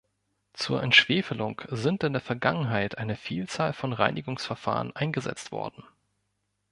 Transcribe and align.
Zur 0.53 0.81
Entschwefelung 0.81 1.61
sind 1.67 2.03
in 2.03 2.13
der 2.13 2.23
Vergangenheit 2.23 2.97
eine 2.97 3.15
Vielzahl 3.15 3.71
von 3.71 3.93
Reinigungsverfahren 3.93 4.95
eingesetzt 4.95 5.51
worden. 5.51 5.83